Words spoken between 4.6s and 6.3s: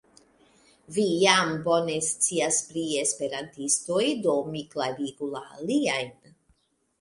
klarigu la aliajn.